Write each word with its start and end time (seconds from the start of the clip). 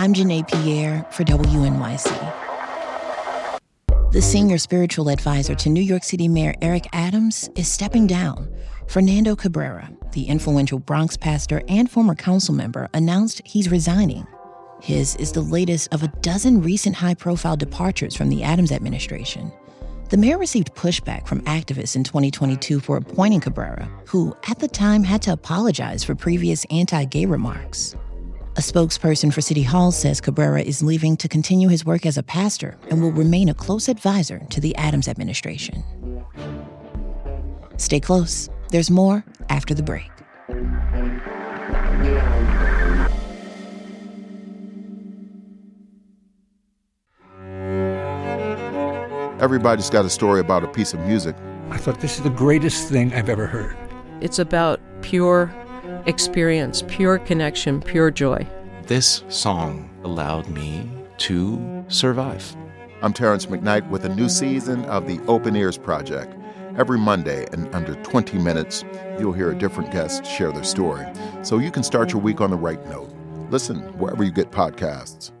I'm 0.00 0.14
Janae 0.14 0.48
Pierre 0.48 1.06
for 1.10 1.24
WNYC. 1.24 2.08
The 4.12 4.22
senior 4.22 4.56
spiritual 4.56 5.10
advisor 5.10 5.54
to 5.56 5.68
New 5.68 5.82
York 5.82 6.04
City 6.04 6.26
Mayor 6.26 6.54
Eric 6.62 6.86
Adams 6.94 7.50
is 7.54 7.68
stepping 7.68 8.06
down. 8.06 8.50
Fernando 8.88 9.36
Cabrera, 9.36 9.90
the 10.12 10.24
influential 10.24 10.78
Bronx 10.78 11.18
pastor 11.18 11.60
and 11.68 11.90
former 11.90 12.14
council 12.14 12.54
member, 12.54 12.88
announced 12.94 13.42
he's 13.44 13.70
resigning. 13.70 14.26
His 14.80 15.16
is 15.16 15.32
the 15.32 15.42
latest 15.42 15.92
of 15.92 16.02
a 16.02 16.08
dozen 16.22 16.62
recent 16.62 16.96
high 16.96 17.12
profile 17.12 17.58
departures 17.58 18.16
from 18.16 18.30
the 18.30 18.42
Adams 18.42 18.72
administration. 18.72 19.52
The 20.08 20.16
mayor 20.16 20.38
received 20.38 20.74
pushback 20.74 21.26
from 21.26 21.42
activists 21.42 21.94
in 21.94 22.04
2022 22.04 22.80
for 22.80 22.96
appointing 22.96 23.40
Cabrera, 23.40 23.86
who 24.06 24.34
at 24.48 24.60
the 24.60 24.68
time 24.68 25.02
had 25.02 25.20
to 25.22 25.34
apologize 25.34 26.02
for 26.02 26.14
previous 26.14 26.64
anti 26.70 27.04
gay 27.04 27.26
remarks. 27.26 27.96
A 28.60 28.62
spokesperson 28.62 29.32
for 29.32 29.40
City 29.40 29.62
Hall 29.62 29.90
says 29.90 30.20
Cabrera 30.20 30.60
is 30.60 30.82
leaving 30.82 31.16
to 31.16 31.28
continue 31.28 31.68
his 31.68 31.86
work 31.86 32.04
as 32.04 32.18
a 32.18 32.22
pastor 32.22 32.76
and 32.90 33.00
will 33.00 33.10
remain 33.10 33.48
a 33.48 33.54
close 33.54 33.88
advisor 33.88 34.40
to 34.50 34.60
the 34.60 34.76
Adams 34.76 35.08
administration. 35.08 35.82
Stay 37.78 38.00
close. 38.00 38.50
There's 38.68 38.90
more 38.90 39.24
after 39.48 39.72
the 39.72 39.82
break. 39.82 40.10
Everybody's 49.40 49.88
got 49.88 50.04
a 50.04 50.10
story 50.10 50.40
about 50.40 50.64
a 50.64 50.68
piece 50.68 50.92
of 50.92 51.00
music. 51.00 51.34
I 51.70 51.78
thought 51.78 52.00
this 52.00 52.18
is 52.18 52.24
the 52.24 52.28
greatest 52.28 52.90
thing 52.90 53.14
I've 53.14 53.30
ever 53.30 53.46
heard. 53.46 53.74
It's 54.20 54.38
about 54.38 54.80
pure 55.00 55.50
experience, 56.06 56.82
pure 56.88 57.18
connection, 57.18 57.80
pure 57.80 58.10
joy. 58.10 58.46
This 58.86 59.24
song 59.28 59.88
allowed 60.04 60.48
me 60.48 60.88
to 61.18 61.84
survive. 61.88 62.56
I'm 63.02 63.12
Terrence 63.12 63.46
McKnight 63.46 63.88
with 63.88 64.04
a 64.04 64.14
new 64.14 64.28
season 64.28 64.84
of 64.86 65.06
the 65.06 65.20
Open 65.26 65.56
Ears 65.56 65.78
Project. 65.78 66.34
Every 66.76 66.98
Monday, 66.98 67.46
in 67.52 67.72
under 67.74 67.94
20 68.02 68.38
minutes, 68.38 68.84
you'll 69.18 69.32
hear 69.32 69.50
a 69.50 69.54
different 69.54 69.90
guest 69.90 70.24
share 70.24 70.52
their 70.52 70.64
story. 70.64 71.06
So 71.42 71.58
you 71.58 71.70
can 71.70 71.82
start 71.82 72.12
your 72.12 72.20
week 72.20 72.40
on 72.40 72.50
the 72.50 72.56
right 72.56 72.84
note. 72.88 73.10
Listen 73.50 73.78
wherever 73.98 74.22
you 74.22 74.30
get 74.30 74.50
podcasts. 74.50 75.32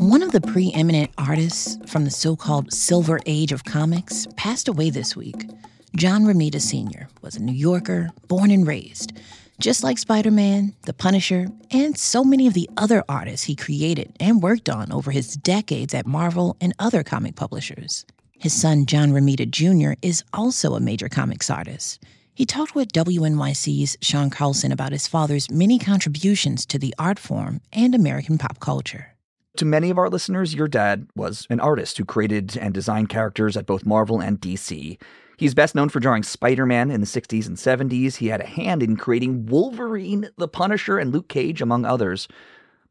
One 0.00 0.22
of 0.22 0.32
the 0.32 0.40
preeminent 0.40 1.10
artists 1.18 1.76
from 1.86 2.04
the 2.04 2.10
so 2.10 2.34
called 2.34 2.72
Silver 2.72 3.20
Age 3.26 3.52
of 3.52 3.64
comics 3.64 4.26
passed 4.34 4.66
away 4.66 4.88
this 4.88 5.14
week. 5.14 5.46
John 5.94 6.24
Romita 6.24 6.58
Sr. 6.58 7.06
was 7.20 7.36
a 7.36 7.42
New 7.42 7.52
Yorker, 7.52 8.08
born 8.26 8.50
and 8.50 8.66
raised. 8.66 9.12
Just 9.58 9.84
like 9.84 9.98
Spider 9.98 10.30
Man, 10.30 10.74
The 10.86 10.94
Punisher, 10.94 11.48
and 11.70 11.98
so 11.98 12.24
many 12.24 12.46
of 12.46 12.54
the 12.54 12.70
other 12.78 13.04
artists 13.10 13.44
he 13.44 13.54
created 13.54 14.16
and 14.18 14.42
worked 14.42 14.70
on 14.70 14.90
over 14.90 15.10
his 15.10 15.36
decades 15.36 15.92
at 15.92 16.06
Marvel 16.06 16.56
and 16.62 16.72
other 16.78 17.02
comic 17.02 17.36
publishers. 17.36 18.06
His 18.38 18.58
son, 18.58 18.86
John 18.86 19.10
Romita 19.10 19.50
Jr., 19.50 19.98
is 20.00 20.24
also 20.32 20.76
a 20.76 20.80
major 20.80 21.10
comics 21.10 21.50
artist. 21.50 22.02
He 22.32 22.46
talked 22.46 22.74
with 22.74 22.94
WNYC's 22.94 23.98
Sean 24.00 24.30
Carlson 24.30 24.72
about 24.72 24.92
his 24.92 25.06
father's 25.06 25.50
many 25.50 25.78
contributions 25.78 26.64
to 26.66 26.78
the 26.78 26.94
art 26.98 27.18
form 27.18 27.60
and 27.70 27.94
American 27.94 28.38
pop 28.38 28.60
culture. 28.60 29.14
To 29.56 29.64
many 29.64 29.90
of 29.90 29.98
our 29.98 30.08
listeners, 30.08 30.54
your 30.54 30.68
dad 30.68 31.08
was 31.16 31.46
an 31.50 31.60
artist 31.60 31.98
who 31.98 32.04
created 32.04 32.56
and 32.56 32.72
designed 32.72 33.08
characters 33.08 33.56
at 33.56 33.66
both 33.66 33.84
Marvel 33.84 34.20
and 34.20 34.40
DC. 34.40 34.98
He's 35.36 35.54
best 35.54 35.74
known 35.74 35.88
for 35.88 36.00
drawing 36.00 36.22
Spider 36.22 36.66
Man 36.66 36.90
in 36.90 37.00
the 37.00 37.06
60s 37.06 37.46
and 37.46 37.56
70s. 37.56 38.16
He 38.16 38.28
had 38.28 38.40
a 38.40 38.46
hand 38.46 38.82
in 38.82 38.96
creating 38.96 39.46
Wolverine, 39.46 40.28
The 40.36 40.48
Punisher, 40.48 40.98
and 40.98 41.12
Luke 41.12 41.28
Cage, 41.28 41.62
among 41.62 41.84
others. 41.84 42.28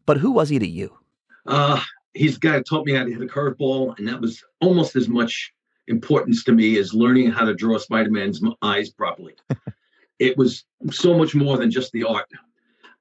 But 0.06 0.18
who 0.18 0.32
was 0.32 0.50
he 0.50 0.60
to 0.60 0.68
you? 0.68 0.98
Uh, 1.46 1.80
he's 2.14 2.34
the 2.34 2.40
guy 2.40 2.58
who 2.58 2.64
taught 2.64 2.86
me 2.86 2.94
how 2.94 3.04
to 3.04 3.12
hit 3.12 3.22
a 3.22 3.26
curveball, 3.26 3.98
and 3.98 4.08
that 4.08 4.20
was 4.20 4.44
almost 4.62 4.96
as 4.96 5.08
much 5.08 5.54
importance 5.88 6.44
to 6.44 6.52
me 6.52 6.78
as 6.78 6.94
learning 6.94 7.32
how 7.32 7.46
to 7.46 7.54
draw 7.54 7.78
Spider-Man's 7.78 8.42
eyes 8.62 8.90
properly. 8.90 9.36
it 10.20 10.38
was 10.38 10.66
so 10.92 11.18
much 11.18 11.36
more 11.36 11.58
than 11.58 11.72
just 11.72 11.92
the 11.92 12.04
art. 12.04 12.30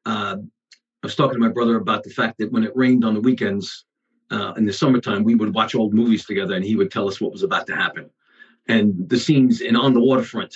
Uh, 0.06 0.36
I 1.03 1.06
was 1.06 1.14
talking 1.14 1.34
to 1.34 1.41
my 1.41 1.53
brother 1.53 1.76
about 1.76 2.03
the 2.03 2.10
fact 2.10 2.38
that 2.38 2.50
when 2.53 2.64
it 2.64 2.72
rained 2.75 3.04
on 3.04 3.14
the 3.14 3.20
weekends 3.20 3.84
uh, 4.31 4.53
in 4.56 4.66
the 4.66 4.72
summertime, 4.72 5.22
we 5.25 5.34
would 5.34 5.54
watch 5.54 5.75
old 5.75 5.94
movies 5.94 6.25
together, 6.26 6.54
and 6.54 6.64
he 6.64 6.76
would 6.76 6.91
tell 6.91 7.09
us 7.09 7.20
what 7.20 7.32
was 7.32 7.42
about 7.42 7.66
to 7.69 7.75
happen. 7.75 8.10
And 8.66 9.08
the 9.08 9.19
scenes 9.19 9.60
in 9.60 9.76
On 9.76 9.94
the 9.94 10.00
Waterfront 10.00 10.54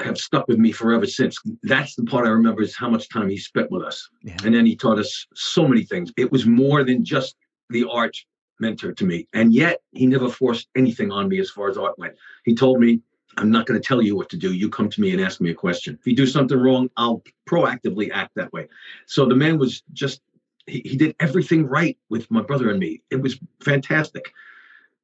have 0.00 0.18
stuck 0.18 0.48
with 0.48 0.58
me 0.58 0.72
forever 0.72 1.06
since. 1.06 1.38
That's 1.62 1.94
the 1.94 2.04
part 2.04 2.26
I 2.26 2.30
remember 2.30 2.62
is 2.62 2.76
how 2.76 2.90
much 2.90 3.08
time 3.08 3.28
he 3.28 3.38
spent 3.38 3.70
with 3.70 3.82
us. 3.82 4.08
Yeah. 4.22 4.36
And 4.44 4.54
then 4.54 4.66
he 4.66 4.76
taught 4.76 4.98
us 4.98 5.26
so 5.34 5.66
many 5.66 5.84
things. 5.84 6.12
It 6.16 6.32
was 6.32 6.46
more 6.46 6.84
than 6.84 7.04
just 7.04 7.36
the 7.70 7.86
art 7.90 8.16
mentor 8.58 8.92
to 8.92 9.06
me. 9.06 9.28
And 9.32 9.54
yet 9.54 9.80
he 9.92 10.06
never 10.06 10.28
forced 10.28 10.68
anything 10.76 11.12
on 11.12 11.28
me 11.28 11.38
as 11.38 11.50
far 11.50 11.68
as 11.68 11.78
art 11.78 11.98
went. 11.98 12.14
He 12.44 12.54
told 12.54 12.80
me, 12.80 13.00
I'm 13.36 13.50
not 13.50 13.66
going 13.66 13.80
to 13.80 13.86
tell 13.86 14.02
you 14.02 14.16
what 14.16 14.28
to 14.30 14.36
do. 14.36 14.52
You 14.52 14.68
come 14.68 14.90
to 14.90 15.00
me 15.00 15.12
and 15.12 15.20
ask 15.20 15.40
me 15.40 15.50
a 15.50 15.54
question. 15.54 15.96
If 15.98 16.06
you 16.06 16.14
do 16.14 16.26
something 16.26 16.58
wrong, 16.58 16.90
I'll 16.96 17.22
proactively 17.48 18.10
act 18.12 18.34
that 18.34 18.52
way. 18.52 18.68
So 19.06 19.26
the 19.26 19.36
man 19.36 19.58
was 19.58 19.82
just, 19.92 20.20
he, 20.66 20.80
he 20.84 20.96
did 20.96 21.14
everything 21.20 21.66
right 21.66 21.96
with 22.08 22.30
my 22.30 22.42
brother 22.42 22.70
and 22.70 22.78
me. 22.78 23.02
It 23.10 23.20
was 23.22 23.38
fantastic. 23.60 24.32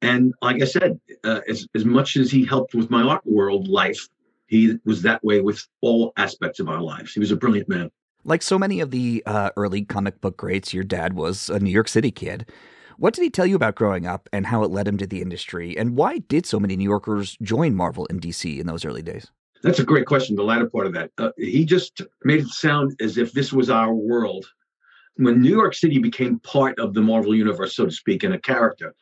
And 0.02 0.34
like 0.42 0.60
I 0.60 0.66
said, 0.66 1.00
uh, 1.24 1.40
as, 1.48 1.66
as 1.74 1.84
much 1.84 2.16
as 2.16 2.30
he 2.30 2.44
helped 2.44 2.74
with 2.74 2.90
my 2.90 3.02
art 3.02 3.24
world 3.24 3.68
life, 3.68 4.08
he 4.46 4.78
was 4.84 5.02
that 5.02 5.24
way 5.24 5.40
with 5.40 5.66
all 5.80 6.12
aspects 6.16 6.60
of 6.60 6.68
our 6.68 6.80
lives. 6.80 7.12
He 7.12 7.20
was 7.20 7.30
a 7.30 7.36
brilliant 7.36 7.68
man. 7.68 7.90
Like 8.24 8.42
so 8.42 8.58
many 8.58 8.80
of 8.80 8.90
the 8.90 9.22
uh, 9.24 9.50
early 9.56 9.84
comic 9.84 10.20
book 10.20 10.36
greats, 10.36 10.74
your 10.74 10.84
dad 10.84 11.14
was 11.14 11.48
a 11.48 11.58
New 11.60 11.70
York 11.70 11.88
City 11.88 12.10
kid. 12.10 12.50
What 12.98 13.14
did 13.14 13.22
he 13.22 13.30
tell 13.30 13.46
you 13.46 13.56
about 13.56 13.74
growing 13.74 14.06
up 14.06 14.28
and 14.32 14.46
how 14.46 14.62
it 14.62 14.70
led 14.70 14.88
him 14.88 14.96
to 14.98 15.06
the 15.06 15.20
industry? 15.20 15.76
And 15.76 15.96
why 15.96 16.18
did 16.18 16.46
so 16.46 16.58
many 16.58 16.76
New 16.76 16.88
Yorkers 16.88 17.36
join 17.42 17.74
Marvel 17.74 18.06
and 18.08 18.20
DC 18.20 18.58
in 18.58 18.66
those 18.66 18.84
early 18.84 19.02
days? 19.02 19.30
That's 19.62 19.80
a 19.80 19.84
great 19.84 20.06
question, 20.06 20.36
the 20.36 20.44
latter 20.44 20.68
part 20.68 20.86
of 20.86 20.92
that. 20.94 21.10
Uh, 21.18 21.30
he 21.36 21.64
just 21.64 22.00
made 22.24 22.40
it 22.40 22.48
sound 22.48 22.96
as 23.00 23.18
if 23.18 23.32
this 23.32 23.52
was 23.52 23.68
our 23.68 23.92
world. 23.92 24.46
When 25.16 25.40
New 25.40 25.50
York 25.50 25.74
City 25.74 25.98
became 25.98 26.38
part 26.40 26.78
of 26.78 26.94
the 26.94 27.00
Marvel 27.00 27.34
universe, 27.34 27.74
so 27.74 27.86
to 27.86 27.90
speak, 27.90 28.22
and 28.22 28.34
a 28.34 28.38
character, 28.38 28.94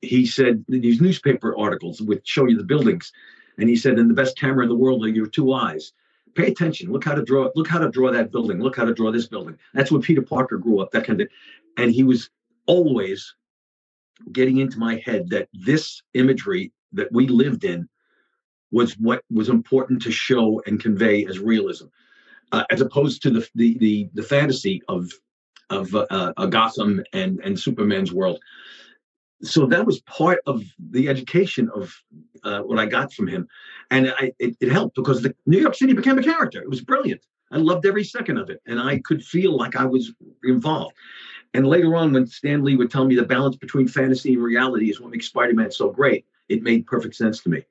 he 0.00 0.26
said 0.26 0.64
these 0.68 1.00
newspaper 1.00 1.56
articles 1.56 2.00
would 2.02 2.26
show 2.26 2.46
you 2.46 2.56
the 2.56 2.64
buildings. 2.64 3.12
And 3.58 3.68
he 3.68 3.76
said, 3.76 3.98
and 3.98 4.10
the 4.10 4.14
best 4.14 4.36
camera 4.36 4.64
in 4.64 4.68
the 4.68 4.76
world 4.76 5.04
are 5.04 5.08
your 5.08 5.26
two 5.26 5.52
eyes. 5.52 5.92
Pay 6.34 6.48
attention. 6.48 6.90
Look 6.90 7.04
how 7.04 7.14
to 7.14 7.22
draw. 7.22 7.50
Look 7.54 7.68
how 7.68 7.78
to 7.78 7.88
draw 7.88 8.10
that 8.10 8.32
building. 8.32 8.60
Look 8.60 8.76
how 8.76 8.84
to 8.84 8.92
draw 8.92 9.12
this 9.12 9.28
building. 9.28 9.56
That's 9.72 9.92
when 9.92 10.02
Peter 10.02 10.22
Parker 10.22 10.58
grew 10.58 10.80
up. 10.80 10.90
That 10.90 11.06
kind 11.06 11.20
of, 11.20 11.28
and 11.76 11.92
he 11.92 12.02
was 12.02 12.28
always 12.66 13.34
getting 14.32 14.58
into 14.58 14.78
my 14.78 15.02
head 15.04 15.28
that 15.30 15.48
this 15.52 16.02
imagery 16.14 16.72
that 16.92 17.10
we 17.12 17.26
lived 17.26 17.64
in 17.64 17.88
was 18.70 18.94
what 18.98 19.22
was 19.30 19.48
important 19.48 20.02
to 20.02 20.10
show 20.10 20.60
and 20.66 20.80
convey 20.80 21.24
as 21.26 21.38
realism, 21.38 21.86
uh, 22.52 22.64
as 22.70 22.80
opposed 22.80 23.22
to 23.22 23.30
the 23.30 23.48
the 23.54 23.78
the, 23.78 24.08
the 24.14 24.22
fantasy 24.22 24.82
of 24.88 25.10
of 25.70 25.94
uh, 25.94 26.32
uh, 26.36 26.46
Gotham 26.46 27.02
and 27.12 27.40
and 27.44 27.58
Superman's 27.58 28.12
world. 28.12 28.40
So 29.42 29.66
that 29.66 29.84
was 29.84 30.00
part 30.02 30.40
of 30.46 30.62
the 30.78 31.08
education 31.08 31.70
of 31.74 31.94
uh, 32.44 32.60
what 32.60 32.78
I 32.78 32.86
got 32.86 33.12
from 33.12 33.26
him, 33.28 33.46
and 33.90 34.12
I, 34.18 34.32
it, 34.38 34.56
it 34.60 34.72
helped 34.72 34.96
because 34.96 35.22
the 35.22 35.34
New 35.46 35.60
York 35.60 35.74
City 35.74 35.92
became 35.92 36.18
a 36.18 36.22
character. 36.22 36.62
It 36.62 36.70
was 36.70 36.80
brilliant. 36.80 37.22
I 37.52 37.58
loved 37.58 37.86
every 37.86 38.04
second 38.04 38.38
of 38.38 38.50
it, 38.50 38.60
and 38.66 38.80
I 38.80 39.00
could 39.00 39.22
feel 39.22 39.56
like 39.56 39.76
I 39.76 39.84
was 39.84 40.12
involved. 40.42 40.94
And 41.54 41.66
later 41.66 41.94
on, 41.94 42.12
when 42.12 42.26
Stan 42.26 42.64
Lee 42.64 42.76
would 42.76 42.90
tell 42.90 43.04
me 43.04 43.14
the 43.14 43.22
balance 43.24 43.56
between 43.56 43.86
fantasy 43.86 44.34
and 44.34 44.42
reality 44.42 44.90
is 44.90 45.00
what 45.00 45.12
makes 45.12 45.26
Spider-Man 45.26 45.70
so 45.70 45.88
great, 45.88 46.26
it 46.48 46.62
made 46.62 46.84
perfect 46.86 47.14
sense 47.14 47.40
to 47.44 47.48
me. 47.48 47.64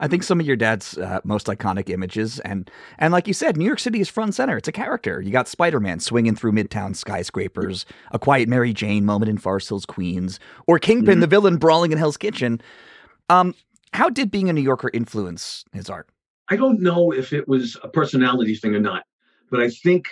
I 0.00 0.08
think 0.08 0.22
some 0.22 0.38
of 0.40 0.46
your 0.46 0.56
dad's 0.56 0.98
uh, 0.98 1.20
most 1.24 1.46
iconic 1.46 1.88
images, 1.88 2.40
and 2.40 2.68
and 2.98 3.12
like 3.12 3.28
you 3.28 3.34
said, 3.34 3.56
New 3.56 3.64
York 3.64 3.78
City 3.78 4.00
is 4.00 4.08
front 4.08 4.34
center. 4.34 4.56
It's 4.56 4.66
a 4.66 4.72
character. 4.72 5.20
You 5.20 5.30
got 5.30 5.46
Spider 5.46 5.78
Man 5.78 6.00
swinging 6.00 6.34
through 6.34 6.52
Midtown 6.52 6.96
skyscrapers, 6.96 7.86
a 8.10 8.18
quiet 8.18 8.48
Mary 8.48 8.72
Jane 8.72 9.04
moment 9.04 9.30
in 9.30 9.38
Forest 9.38 9.68
Hills, 9.68 9.86
Queens, 9.86 10.40
or 10.66 10.78
Kingpin, 10.80 11.18
Mhm. 11.18 11.20
the 11.20 11.26
villain, 11.28 11.56
brawling 11.56 11.92
in 11.92 11.98
Hell's 11.98 12.16
Kitchen. 12.16 12.60
Um, 13.30 13.54
how 13.92 14.10
did 14.10 14.30
being 14.30 14.50
a 14.50 14.52
New 14.52 14.60
Yorker 14.62 14.90
influence 14.92 15.64
his 15.72 15.88
art? 15.88 16.08
I 16.48 16.56
don't 16.56 16.80
know 16.80 17.12
if 17.12 17.32
it 17.32 17.46
was 17.46 17.76
a 17.84 17.88
personality 17.88 18.56
thing 18.56 18.74
or 18.74 18.80
not, 18.80 19.04
but 19.50 19.60
I 19.60 19.70
think 19.70 20.08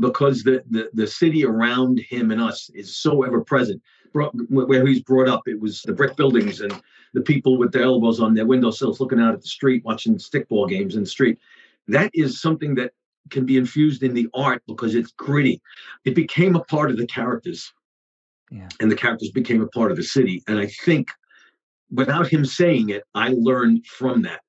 because 0.00 0.42
the 0.42 0.62
the, 0.70 0.90
the 0.92 1.06
city 1.06 1.44
around 1.44 2.00
him 2.00 2.30
and 2.30 2.40
us 2.40 2.70
is 2.74 2.96
so 2.96 3.22
ever 3.22 3.42
present, 3.42 3.82
where 4.12 4.86
he's 4.86 5.02
brought 5.02 5.28
up, 5.28 5.46
it 5.46 5.60
was 5.60 5.82
the 5.82 5.92
brick 5.92 6.16
buildings 6.16 6.60
and 6.60 6.80
the 7.14 7.20
people 7.20 7.58
with 7.58 7.72
their 7.72 7.82
elbows 7.82 8.20
on 8.20 8.34
their 8.34 8.46
windowsills 8.46 9.00
looking 9.00 9.20
out 9.20 9.34
at 9.34 9.40
the 9.40 9.48
street, 9.48 9.84
watching 9.84 10.16
stickball 10.16 10.68
games 10.68 10.94
in 10.94 11.02
the 11.02 11.08
street. 11.08 11.38
That 11.88 12.10
is 12.14 12.40
something 12.40 12.74
that 12.76 12.92
can 13.30 13.46
be 13.46 13.56
infused 13.56 14.02
in 14.02 14.14
the 14.14 14.28
art 14.34 14.62
because 14.66 14.94
it's 14.94 15.12
gritty. 15.12 15.60
It 16.04 16.14
became 16.14 16.56
a 16.56 16.64
part 16.64 16.90
of 16.90 16.96
the 16.96 17.06
characters. 17.06 17.72
Yeah. 18.50 18.68
And 18.80 18.90
the 18.90 18.96
characters 18.96 19.30
became 19.30 19.62
a 19.62 19.68
part 19.68 19.90
of 19.90 19.96
the 19.96 20.02
city. 20.02 20.42
And 20.46 20.58
I 20.58 20.66
think 20.66 21.08
without 21.90 22.28
him 22.28 22.44
saying 22.44 22.90
it, 22.90 23.04
I 23.14 23.34
learned 23.36 23.86
from 23.86 24.22
that. 24.22 24.40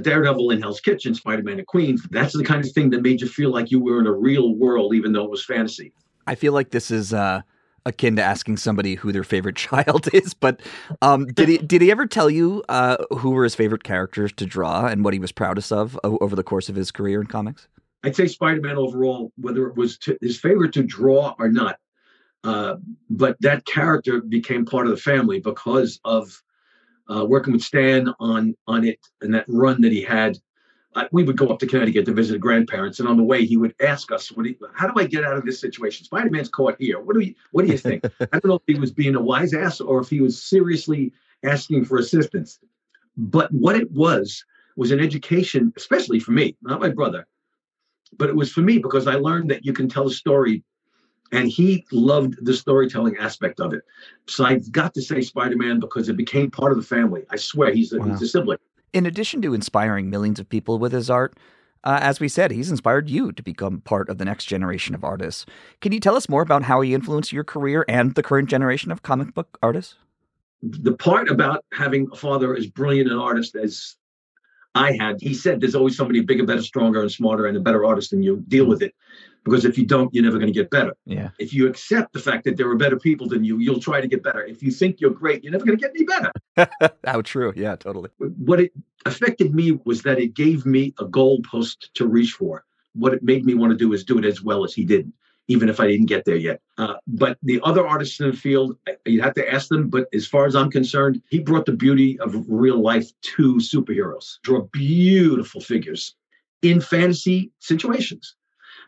Daredevil 0.00 0.50
in 0.50 0.60
Hell's 0.60 0.80
Kitchen, 0.80 1.14
Spider-Man 1.14 1.60
at 1.60 1.66
Queens, 1.66 2.06
that's 2.10 2.34
the 2.34 2.44
kind 2.44 2.64
of 2.64 2.70
thing 2.72 2.90
that 2.90 3.02
made 3.02 3.20
you 3.20 3.28
feel 3.28 3.50
like 3.50 3.70
you 3.70 3.80
were 3.80 4.00
in 4.00 4.06
a 4.06 4.12
real 4.12 4.54
world, 4.54 4.94
even 4.94 5.12
though 5.12 5.24
it 5.24 5.30
was 5.30 5.44
fantasy. 5.44 5.92
I 6.26 6.34
feel 6.34 6.52
like 6.52 6.70
this 6.70 6.90
is 6.90 7.12
uh, 7.12 7.42
akin 7.86 8.16
to 8.16 8.22
asking 8.22 8.58
somebody 8.58 8.96
who 8.96 9.12
their 9.12 9.24
favorite 9.24 9.56
child 9.56 10.08
is. 10.12 10.34
But 10.34 10.60
um, 11.00 11.26
did 11.26 11.48
he 11.48 11.58
did 11.72 11.80
he 11.80 11.90
ever 11.90 12.06
tell 12.06 12.28
you 12.28 12.62
uh, 12.68 12.98
who 13.18 13.30
were 13.30 13.44
his 13.44 13.54
favorite 13.54 13.84
characters 13.84 14.32
to 14.34 14.46
draw 14.46 14.86
and 14.86 15.04
what 15.04 15.14
he 15.14 15.20
was 15.20 15.32
proudest 15.32 15.72
of 15.72 15.98
over 16.04 16.36
the 16.36 16.42
course 16.42 16.68
of 16.68 16.74
his 16.74 16.90
career 16.90 17.20
in 17.20 17.26
comics? 17.26 17.68
I'd 18.04 18.14
say 18.14 18.26
Spider-Man 18.28 18.76
overall, 18.76 19.32
whether 19.36 19.66
it 19.66 19.76
was 19.76 19.98
to, 19.98 20.16
his 20.20 20.38
favorite 20.38 20.72
to 20.74 20.82
draw 20.82 21.34
or 21.38 21.48
not, 21.48 21.78
uh, 22.44 22.76
but 23.10 23.36
that 23.40 23.64
character 23.64 24.20
became 24.20 24.64
part 24.64 24.86
of 24.86 24.92
the 24.92 24.98
family 24.98 25.40
because 25.40 25.98
of 26.04 26.40
uh, 27.14 27.24
working 27.24 27.52
with 27.52 27.62
Stan 27.62 28.12
on 28.20 28.56
on 28.66 28.84
it 28.84 28.98
and 29.20 29.34
that 29.34 29.44
run 29.48 29.80
that 29.82 29.92
he 29.92 30.02
had. 30.02 30.38
Uh, 30.94 31.06
we 31.12 31.22
would 31.22 31.36
go 31.36 31.48
up 31.48 31.58
to 31.58 31.66
Connecticut 31.66 32.06
to 32.06 32.14
visit 32.14 32.40
grandparents, 32.40 33.00
and 33.00 33.08
on 33.08 33.18
the 33.18 33.22
way 33.22 33.44
he 33.44 33.58
would 33.58 33.74
ask 33.80 34.10
us, 34.10 34.32
"What? 34.32 34.44
Do 34.44 34.50
you, 34.50 34.56
how 34.74 34.86
do 34.86 34.98
I 34.98 35.06
get 35.06 35.24
out 35.24 35.36
of 35.36 35.44
this 35.44 35.60
situation? 35.60 36.06
Spider-Man's 36.06 36.48
caught 36.48 36.76
here. 36.78 37.00
What 37.00 37.14
do 37.14 37.20
you 37.20 37.34
What 37.52 37.66
do 37.66 37.72
you 37.72 37.78
think?" 37.78 38.04
I 38.20 38.38
don't 38.38 38.46
know 38.46 38.54
if 38.54 38.62
he 38.66 38.80
was 38.80 38.92
being 38.92 39.14
a 39.14 39.20
wise 39.20 39.52
ass 39.52 39.80
or 39.80 40.00
if 40.00 40.08
he 40.08 40.20
was 40.20 40.42
seriously 40.42 41.12
asking 41.44 41.84
for 41.84 41.98
assistance. 41.98 42.58
But 43.16 43.52
what 43.52 43.76
it 43.76 43.90
was 43.92 44.44
was 44.76 44.90
an 44.90 45.00
education, 45.00 45.72
especially 45.76 46.20
for 46.20 46.32
me, 46.32 46.56
not 46.62 46.80
my 46.80 46.90
brother, 46.90 47.26
but 48.16 48.28
it 48.28 48.36
was 48.36 48.52
for 48.52 48.60
me 48.60 48.78
because 48.78 49.06
I 49.06 49.14
learned 49.14 49.50
that 49.50 49.64
you 49.64 49.72
can 49.72 49.88
tell 49.88 50.06
a 50.06 50.10
story, 50.10 50.62
and 51.32 51.48
he 51.48 51.86
loved 51.92 52.44
the 52.44 52.54
storytelling 52.54 53.16
aspect 53.18 53.60
of 53.60 53.72
it. 53.72 53.82
So 54.26 54.44
I 54.44 54.58
got 54.70 54.94
to 54.94 55.02
say 55.02 55.20
Spider-Man 55.20 55.80
because 55.80 56.08
it 56.08 56.16
became 56.16 56.50
part 56.50 56.72
of 56.72 56.78
the 56.78 56.84
family. 56.84 57.24
I 57.30 57.36
swear, 57.36 57.72
he's 57.72 57.92
a, 57.92 58.02
he's 58.04 58.22
a 58.22 58.28
sibling. 58.28 58.58
In 58.92 59.06
addition 59.06 59.42
to 59.42 59.54
inspiring 59.54 60.08
millions 60.08 60.40
of 60.40 60.48
people 60.48 60.78
with 60.78 60.92
his 60.92 61.10
art, 61.10 61.36
uh, 61.84 61.98
as 62.00 62.18
we 62.18 62.28
said, 62.28 62.50
he's 62.50 62.70
inspired 62.70 63.08
you 63.08 63.32
to 63.32 63.42
become 63.42 63.80
part 63.80 64.08
of 64.08 64.18
the 64.18 64.24
next 64.24 64.46
generation 64.46 64.94
of 64.94 65.04
artists. 65.04 65.46
Can 65.80 65.92
you 65.92 66.00
tell 66.00 66.16
us 66.16 66.28
more 66.28 66.42
about 66.42 66.64
how 66.64 66.80
he 66.80 66.94
influenced 66.94 67.32
your 67.32 67.44
career 67.44 67.84
and 67.88 68.14
the 68.14 68.22
current 68.22 68.48
generation 68.48 68.90
of 68.90 69.02
comic 69.02 69.34
book 69.34 69.58
artists? 69.62 69.94
the 70.62 70.94
part 70.94 71.28
about 71.28 71.64
having 71.72 72.08
a 72.12 72.16
father 72.16 72.56
as 72.56 72.66
brilliant 72.66 73.10
an 73.10 73.18
artist 73.18 73.56
as 73.56 73.96
I 74.76 74.92
had, 74.92 75.20
he 75.20 75.34
said 75.34 75.60
there's 75.60 75.74
always 75.74 75.96
somebody 75.96 76.20
bigger, 76.20 76.44
better, 76.44 76.62
stronger, 76.62 77.00
and 77.00 77.10
smarter, 77.10 77.46
and 77.46 77.56
a 77.56 77.60
better 77.60 77.84
artist 77.84 78.10
than 78.10 78.22
you. 78.22 78.44
Deal 78.48 78.66
with 78.66 78.82
it. 78.82 78.94
Because 79.44 79.64
if 79.64 79.78
you 79.78 79.86
don't, 79.86 80.12
you're 80.12 80.24
never 80.24 80.38
going 80.38 80.52
to 80.52 80.58
get 80.58 80.70
better. 80.70 80.92
Yeah. 81.04 81.30
If 81.38 81.54
you 81.54 81.68
accept 81.68 82.12
the 82.12 82.18
fact 82.18 82.44
that 82.44 82.56
there 82.56 82.68
are 82.68 82.76
better 82.76 82.98
people 82.98 83.28
than 83.28 83.44
you, 83.44 83.58
you'll 83.58 83.80
try 83.80 84.00
to 84.00 84.08
get 84.08 84.22
better. 84.22 84.44
If 84.44 84.60
you 84.62 84.72
think 84.72 85.00
you're 85.00 85.12
great, 85.12 85.44
you're 85.44 85.52
never 85.52 85.64
going 85.64 85.78
to 85.78 85.80
get 85.80 85.92
any 85.94 86.04
better. 86.04 86.90
How 87.04 87.22
true. 87.22 87.52
Yeah, 87.56 87.76
totally. 87.76 88.10
What 88.18 88.60
it 88.60 88.72
affected 89.04 89.54
me 89.54 89.78
was 89.84 90.02
that 90.02 90.18
it 90.18 90.34
gave 90.34 90.66
me 90.66 90.94
a 90.98 91.04
goalpost 91.04 91.92
to 91.94 92.06
reach 92.06 92.32
for. 92.32 92.64
What 92.94 93.14
it 93.14 93.22
made 93.22 93.46
me 93.46 93.54
want 93.54 93.70
to 93.70 93.76
do 93.76 93.92
is 93.92 94.04
do 94.04 94.18
it 94.18 94.24
as 94.24 94.42
well 94.42 94.64
as 94.64 94.74
he 94.74 94.84
did, 94.84 95.12
even 95.48 95.68
if 95.68 95.80
I 95.80 95.86
didn't 95.86 96.06
get 96.06 96.24
there 96.24 96.36
yet. 96.36 96.60
Uh, 96.78 96.94
but 97.06 97.38
the 97.42 97.60
other 97.62 97.86
artists 97.86 98.20
in 98.20 98.30
the 98.30 98.36
field, 98.36 98.76
you'd 99.04 99.22
have 99.22 99.34
to 99.34 99.52
ask 99.52 99.68
them. 99.68 99.88
But 99.88 100.08
as 100.12 100.26
far 100.26 100.46
as 100.46 100.56
I'm 100.56 100.70
concerned, 100.70 101.22
he 101.28 101.38
brought 101.38 101.66
the 101.66 101.72
beauty 101.72 102.18
of 102.20 102.44
real 102.48 102.80
life 102.80 103.10
to 103.36 103.56
superheroes. 103.56 104.38
Draw 104.42 104.62
beautiful 104.72 105.60
figures 105.60 106.14
in 106.62 106.80
fantasy 106.80 107.52
situations. 107.60 108.34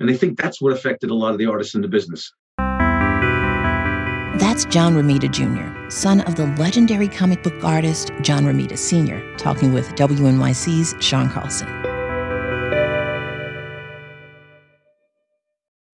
And 0.00 0.10
I 0.10 0.14
think 0.14 0.38
that's 0.38 0.60
what 0.60 0.72
affected 0.72 1.10
a 1.10 1.14
lot 1.14 1.32
of 1.32 1.38
the 1.38 1.46
artists 1.46 1.74
in 1.74 1.82
the 1.82 1.88
business. 1.88 2.32
That's 4.38 4.64
John 4.66 4.94
Romita 4.94 5.28
Jr., 5.30 5.90
son 5.90 6.20
of 6.20 6.36
the 6.36 6.46
legendary 6.58 7.08
comic 7.08 7.42
book 7.42 7.64
artist 7.64 8.12
John 8.22 8.44
Romita 8.44 8.78
Sr., 8.78 9.20
talking 9.36 9.72
with 9.72 9.88
WNYC's 9.96 10.94
Sean 11.04 11.28
Carlson. 11.28 11.87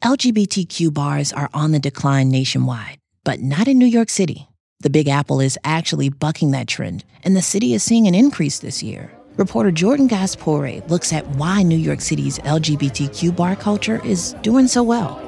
LGBTQ 0.04 0.92
bars 0.92 1.32
are 1.32 1.48
on 1.54 1.72
the 1.72 1.78
decline 1.78 2.28
nationwide, 2.28 2.98
but 3.24 3.40
not 3.40 3.68
in 3.68 3.78
New 3.78 3.86
York 3.86 4.10
City. 4.10 4.48
The 4.80 4.90
Big 4.90 5.08
Apple 5.08 5.40
is 5.40 5.58
actually 5.64 6.10
bucking 6.10 6.50
that 6.50 6.68
trend, 6.68 7.06
and 7.22 7.34
the 7.34 7.40
city 7.40 7.72
is 7.72 7.82
seeing 7.82 8.06
an 8.06 8.14
increase 8.14 8.58
this 8.58 8.82
year. 8.82 9.10
Reporter 9.38 9.70
Jordan 9.70 10.06
Gass-Pooré 10.06 10.86
looks 10.90 11.10
at 11.14 11.26
why 11.36 11.62
New 11.62 11.78
York 11.78 12.02
City's 12.02 12.38
LGBTQ 12.40 13.34
bar 13.34 13.56
culture 13.56 14.04
is 14.04 14.34
doing 14.42 14.68
so 14.68 14.82
well. 14.82 15.18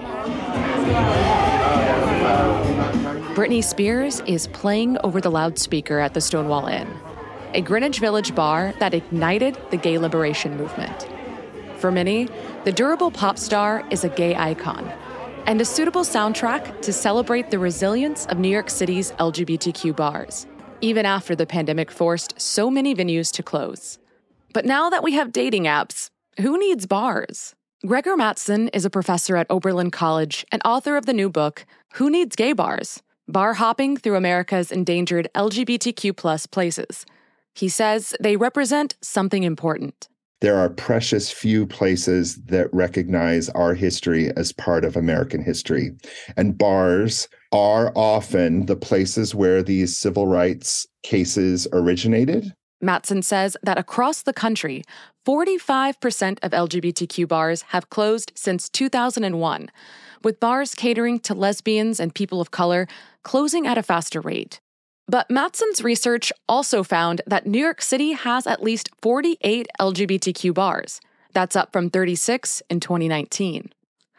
Britney 3.35 3.65
Spears 3.65 4.21
is 4.27 4.49
playing 4.49 4.99
over 4.99 5.23
the 5.23 5.31
loudspeaker 5.31 6.01
at 6.01 6.13
the 6.13 6.21
Stonewall 6.21 6.67
Inn, 6.67 6.87
a 7.55 7.63
Greenwich 7.63 7.99
Village 7.99 8.35
bar 8.35 8.75
that 8.79 8.93
ignited 8.93 9.57
the 9.71 9.79
gay 9.79 9.97
liberation 9.97 10.59
movement. 10.59 11.09
For 11.77 11.93
many, 11.93 12.29
the 12.65 12.73
durable 12.73 13.11
pop 13.11 13.39
star 13.39 13.87
is 13.91 14.05
a 14.05 14.09
gay 14.09 14.35
icon 14.35 14.91
and 15.47 15.61
a 15.61 15.65
suitable 15.65 16.03
soundtrack 16.03 16.83
to 16.83 16.93
celebrate 16.93 17.51
the 17.51 17.59
resilience 17.59 18.27
of 18.27 18.39
New 18.39 18.49
York 18.49 18.69
City's 18.69 19.13
LGBTQ 19.13 19.95
bars, 19.95 20.47
even 20.81 21.07
after 21.07 21.37
the 21.37 21.47
pandemic 21.47 21.91
forced 21.91 22.41
so 22.41 22.71
many 22.71 22.95
venues 22.95 23.31
to 23.33 23.43
close. 23.43 23.99
But 24.53 24.65
now 24.65 24.91
that 24.91 25.05
we 25.05 25.13
have 25.13 25.33
dating 25.33 25.65
apps, 25.65 26.11
who 26.41 26.59
needs 26.59 26.87
bars? 26.87 27.55
Greggor 27.85 28.17
Mattson 28.17 28.71
is 28.73 28.85
a 28.85 28.91
professor 28.91 29.37
at 29.37 29.47
Oberlin 29.51 29.91
College 29.91 30.45
and 30.51 30.63
author 30.65 30.97
of 30.97 31.07
the 31.07 31.13
new 31.13 31.29
book, 31.29 31.65
Who 31.95 32.11
Needs 32.11 32.35
Gay 32.35 32.53
Bars? 32.53 33.03
Bar 33.29 33.55
Hopping 33.55 33.97
Through 33.97 34.17
America's 34.17 34.73
Endangered 34.73 35.29
LGBTQ 35.35 36.51
Places. 36.51 37.07
He 37.55 37.69
says 37.69 38.15
they 38.19 38.37
represent 38.37 38.97
something 39.01 39.45
important. 39.45 40.09
There 40.41 40.57
are 40.57 40.69
precious 40.69 41.31
few 41.31 41.67
places 41.67 42.37
that 42.47 42.73
recognize 42.73 43.49
our 43.51 43.75
history 43.75 44.31
as 44.37 44.53
part 44.53 44.85
of 44.85 44.97
American 44.97 45.43
history. 45.43 45.93
And 46.37 46.59
bars 46.59 47.29
are 47.53 47.91
often 47.97 48.67
the 48.67 48.77
places 48.77 49.35
where 49.35 49.63
these 49.63 49.97
civil 49.97 50.27
rights 50.27 50.87
cases 51.03 51.67
originated. 51.73 52.53
Mattson 52.85 53.25
says 53.25 53.57
that 53.63 53.79
across 53.79 54.23
the 54.23 54.35
country, 54.35 54.85
45% 55.27 56.39
of 56.43 56.53
LGBTQ 56.53 57.27
bars 57.27 57.63
have 57.69 57.89
closed 57.89 58.33
since 58.35 58.69
2001, 58.69 59.71
with 60.23 60.39
bars 60.39 60.75
catering 60.75 61.19
to 61.21 61.35
lesbians 61.35 61.99
and 61.99 62.15
people 62.15 62.43
of 62.43 62.51
color 62.51 62.87
closing 63.23 63.67
at 63.67 63.79
a 63.79 63.83
faster 63.83 64.21
rate. 64.21 64.61
But 65.09 65.29
Mattson's 65.29 65.85
research 65.85 66.33
also 66.49 66.83
found 66.83 67.23
that 67.27 67.47
New 67.47 67.61
York 67.61 67.81
City 67.81 68.13
has 68.13 68.47
at 68.47 68.63
least 68.63 68.91
48 69.03 69.69
LGBTQ 69.81 70.53
bars. 70.53 71.01
That's 71.33 71.55
up 71.55 71.73
from 71.73 71.91
36 71.91 72.63
in 72.69 72.81
2019. 72.81 73.73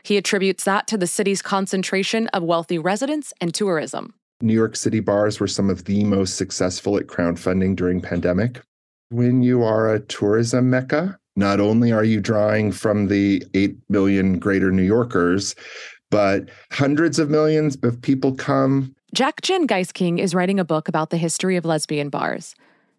He 0.04 0.16
attributes 0.16 0.64
that 0.64 0.88
to 0.88 0.98
the 0.98 1.08
city's 1.08 1.42
concentration 1.42 2.28
of 2.30 2.44
wealthy 2.44 2.78
residents 2.78 3.34
and 3.42 3.54
tourism. 3.54 4.14
New 4.40 4.54
York 4.54 4.78
City 4.78 5.02
bars 5.02 5.42
were 5.42 5.48
some 5.48 5.70
of 5.70 5.84
the 5.84 6.06
most 6.06 6.38
successful 6.38 6.96
at 6.98 7.08
crowdfunding 7.08 7.76
during 7.76 8.00
pandemic. 8.00 8.62
When 9.10 9.42
you 9.42 9.64
are 9.64 9.94
a 9.94 10.00
tourism 10.00 10.70
mecca, 10.70 11.18
not 11.36 11.60
only 11.60 11.92
are 11.92 12.04
you 12.04 12.22
drawing 12.22 12.72
from 12.72 13.08
the 13.08 13.44
8 13.54 13.76
million 13.90 14.40
greater 14.40 14.72
New 14.72 14.84
Yorkers, 14.84 15.56
but 16.10 16.50
hundreds 16.72 17.20
of 17.20 17.30
millions 17.30 17.78
of 17.84 18.02
people 18.02 18.34
come 18.34 18.96
Jack 19.14 19.42
Jen 19.42 19.68
Gieseking 19.68 20.20
is 20.20 20.36
writing 20.36 20.60
a 20.60 20.66
book 20.66 20.90
about 20.90 21.12
the 21.12 21.18
history 21.18 21.56
of 21.56 21.64
lesbian 21.64 22.10
bars. 22.10 22.56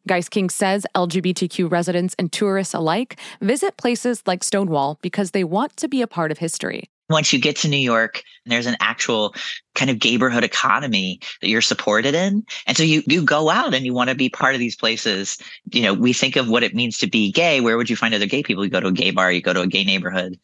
Gieseking 0.08 0.50
says 0.50 0.86
LGBTQ 0.94 1.70
residents 1.70 2.16
and 2.18 2.32
tourists 2.32 2.72
alike 2.72 3.20
visit 3.42 3.76
places 3.76 4.22
like 4.26 4.42
Stonewall 4.42 4.98
because 5.02 5.32
they 5.32 5.44
want 5.44 5.76
to 5.76 5.86
be 5.86 6.00
a 6.00 6.06
part 6.06 6.32
of 6.32 6.38
history. 6.38 6.88
Once 7.10 7.30
you 7.30 7.38
get 7.38 7.56
to 7.56 7.68
New 7.68 7.76
York, 7.76 8.22
there's 8.46 8.64
an 8.64 8.76
actual 8.80 9.34
kind 9.74 9.90
of 9.90 10.02
neighborhood 10.02 10.44
economy 10.44 11.20
that 11.42 11.48
you're 11.48 11.60
supported 11.60 12.14
in. 12.14 12.42
And 12.66 12.74
so 12.74 12.84
you 12.84 13.02
you 13.06 13.22
go 13.22 13.50
out 13.50 13.74
and 13.74 13.84
you 13.84 13.92
want 13.92 14.08
to 14.08 14.16
be 14.16 14.30
part 14.30 14.54
of 14.54 14.60
these 14.60 14.76
places. 14.76 15.36
You 15.72 15.82
know, 15.82 15.92
we 15.92 16.14
think 16.14 16.36
of 16.36 16.48
what 16.48 16.62
it 16.62 16.74
means 16.74 16.96
to 16.98 17.06
be 17.06 17.30
gay. 17.30 17.60
Where 17.60 17.76
would 17.76 17.90
you 17.90 17.96
find 17.96 18.14
other 18.14 18.26
gay 18.26 18.42
people? 18.42 18.64
You 18.64 18.70
go 18.70 18.80
to 18.80 18.88
a 18.88 18.92
gay 18.92 19.10
bar, 19.10 19.30
you 19.30 19.42
go 19.42 19.52
to 19.52 19.60
a 19.60 19.66
gay 19.66 19.84
neighborhood. 19.84 20.38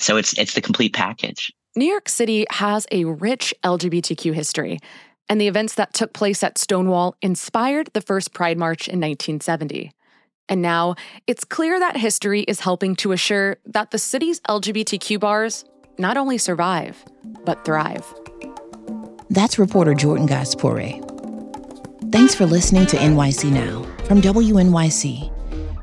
So 0.00 0.16
it's 0.16 0.36
it's 0.36 0.54
the 0.54 0.60
complete 0.60 0.92
package. 0.92 1.52
New 1.76 1.86
York 1.86 2.08
City 2.08 2.46
has 2.50 2.86
a 2.92 3.04
rich 3.04 3.52
LGBTQ 3.64 4.32
history, 4.32 4.78
and 5.28 5.40
the 5.40 5.48
events 5.48 5.74
that 5.74 5.92
took 5.92 6.12
place 6.12 6.44
at 6.44 6.56
Stonewall 6.56 7.16
inspired 7.20 7.90
the 7.94 8.00
first 8.00 8.32
Pride 8.32 8.56
March 8.56 8.86
in 8.86 9.00
1970. 9.00 9.90
And 10.48 10.62
now 10.62 10.94
it's 11.26 11.42
clear 11.42 11.80
that 11.80 11.96
history 11.96 12.42
is 12.42 12.60
helping 12.60 12.94
to 12.96 13.10
assure 13.10 13.56
that 13.66 13.90
the 13.90 13.98
city's 13.98 14.38
LGBTQ 14.42 15.18
bars 15.18 15.64
not 15.98 16.16
only 16.16 16.38
survive, 16.38 17.04
but 17.44 17.64
thrive. 17.64 18.06
That's 19.30 19.58
reporter 19.58 19.94
Jordan 19.94 20.26
Gass-Pooré. 20.26 21.02
Thanks 22.12 22.36
for 22.36 22.46
listening 22.46 22.86
to 22.86 22.96
NYC 22.98 23.50
Now 23.50 23.82
from 24.04 24.20
WNYC. 24.20 25.32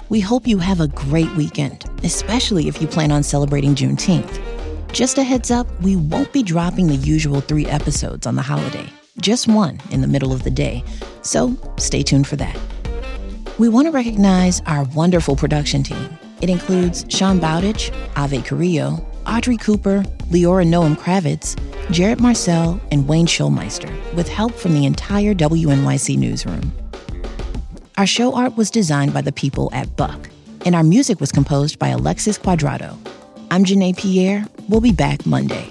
We 0.07 0.21
hope 0.21 0.47
you 0.47 0.57
have 0.59 0.79
a 0.79 0.87
great 0.87 1.35
weekend, 1.35 1.83
especially 2.05 2.69
if 2.69 2.81
you 2.81 2.87
plan 2.87 3.11
on 3.11 3.23
celebrating 3.23 3.75
Juneteenth. 3.75 4.50
Just 4.93 5.17
a 5.17 5.23
heads 5.23 5.51
up, 5.51 5.67
we 5.81 5.95
won't 5.95 6.33
be 6.33 6.43
dropping 6.43 6.87
the 6.87 6.95
usual 6.95 7.39
three 7.39 7.65
episodes 7.65 8.27
on 8.27 8.35
the 8.35 8.41
holiday, 8.41 8.89
just 9.21 9.47
one 9.47 9.79
in 9.89 10.01
the 10.01 10.07
middle 10.07 10.33
of 10.33 10.43
the 10.43 10.51
day, 10.51 10.83
so 11.21 11.55
stay 11.77 12.03
tuned 12.03 12.27
for 12.27 12.35
that. 12.35 12.59
We 13.57 13.69
want 13.69 13.87
to 13.87 13.91
recognize 13.91 14.59
our 14.65 14.83
wonderful 14.93 15.37
production 15.37 15.81
team. 15.83 16.09
It 16.41 16.49
includes 16.49 17.05
Sean 17.07 17.39
Bowditch, 17.39 17.89
Ave 18.17 18.41
Carrillo, 18.41 19.05
Audrey 19.25 19.55
Cooper, 19.55 20.03
Leora 20.29 20.67
Noam 20.67 20.97
Kravitz, 20.97 21.55
Jarrett 21.89 22.19
Marcel, 22.19 22.81
and 22.91 23.07
Wayne 23.07 23.27
Schulmeister, 23.27 23.89
with 24.13 24.27
help 24.27 24.53
from 24.53 24.73
the 24.73 24.85
entire 24.85 25.33
WNYC 25.33 26.17
newsroom. 26.17 26.69
Our 27.97 28.07
show 28.07 28.33
art 28.35 28.57
was 28.57 28.69
designed 28.69 29.13
by 29.13 29.21
the 29.21 29.31
people 29.31 29.69
at 29.71 29.95
Buck, 29.95 30.29
and 30.65 30.75
our 30.75 30.83
music 30.83 31.21
was 31.21 31.31
composed 31.31 31.79
by 31.79 31.89
Alexis 31.89 32.37
Cuadrado. 32.37 32.97
I'm 33.51 33.63
Janae 33.65 33.97
Pierre. 33.97 34.45
We'll 34.71 34.79
be 34.79 34.93
back 34.93 35.25
Monday. 35.25 35.67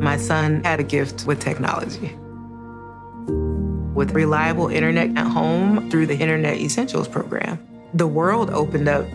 My 0.00 0.16
son 0.16 0.64
had 0.64 0.80
a 0.80 0.82
gift 0.82 1.26
with 1.26 1.38
technology. 1.38 2.12
With 3.94 4.10
reliable 4.14 4.66
internet 4.66 5.16
at 5.16 5.28
home 5.28 5.88
through 5.92 6.06
the 6.06 6.16
Internet 6.16 6.56
Essentials 6.56 7.06
program, 7.06 7.64
the 7.94 8.08
world 8.08 8.50
opened 8.50 8.88
up. 8.88 9.06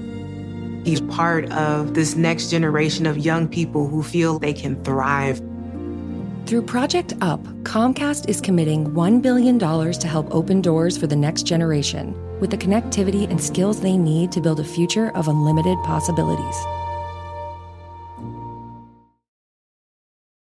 He's 0.85 1.01
part 1.01 1.51
of 1.51 1.93
this 1.93 2.15
next 2.15 2.49
generation 2.49 3.05
of 3.05 3.17
young 3.17 3.49
people 3.49 3.89
who 3.89 4.01
feel 4.01 4.39
they 4.39 4.53
can 4.53 4.81
thrive. 4.85 5.41
Through 6.45 6.63
Project 6.63 7.13
UP, 7.21 7.41
Comcast 7.63 8.27
is 8.27 8.41
committing 8.41 8.91
$1 8.91 9.21
billion 9.21 9.57
to 9.57 10.07
help 10.07 10.27
open 10.35 10.61
doors 10.61 10.97
for 10.97 11.07
the 11.07 11.15
next 11.15 11.43
generation 11.43 12.13
with 12.41 12.51
the 12.51 12.57
connectivity 12.57 13.29
and 13.29 13.41
skills 13.41 13.79
they 13.79 13.95
need 13.95 14.29
to 14.33 14.41
build 14.41 14.59
a 14.59 14.63
future 14.63 15.15
of 15.15 15.29
unlimited 15.29 15.77
possibilities. 15.85 16.65